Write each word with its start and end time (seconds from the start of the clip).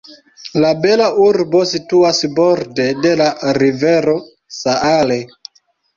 La 0.61 0.69
bela 0.85 1.09
urbo 1.25 1.59
situas 1.73 2.21
borde 2.39 2.87
de 3.05 3.11
la 3.21 3.27
rivero 3.59 4.17
Saale. 4.61 5.21